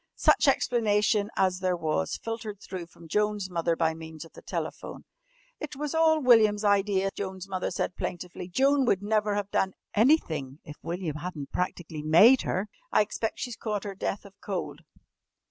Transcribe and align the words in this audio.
Such 0.15 0.47
explanation 0.47 1.29
as 1.35 1.59
there 1.59 1.77
was 1.77 2.17
filtered 2.17 2.59
through 2.59 2.87
from 2.87 3.07
Joan's 3.07 3.51
mother 3.51 3.75
by 3.75 3.93
means 3.93 4.25
of 4.25 4.33
the 4.33 4.41
telephone. 4.41 5.05
"It 5.59 5.75
was 5.75 5.93
all 5.93 6.19
William's 6.19 6.63
idea," 6.63 7.11
Joan's 7.13 7.47
mother 7.47 7.69
said 7.69 7.95
plaintively. 7.95 8.47
"Joan 8.47 8.85
would 8.85 9.03
never 9.03 9.35
have 9.35 9.51
done 9.51 9.73
anything 9.93 10.57
if 10.63 10.77
William 10.81 11.17
hadn't 11.17 11.51
practically 11.51 12.01
made 12.01 12.41
her. 12.41 12.67
I 12.91 13.01
expect 13.01 13.41
she's 13.41 13.55
caught 13.55 13.83
her 13.83 13.93
death 13.93 14.25
of 14.25 14.33
cold. 14.41 14.79